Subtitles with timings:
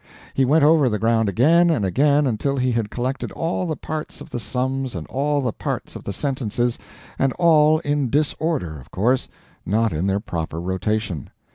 [0.33, 4.19] He went over the ground again and again until he had collected all the parts
[4.19, 6.79] of the sums and all the parts of the sentences
[7.19, 9.29] and all in disorder, of course,
[9.63, 11.29] not in their proper rotation.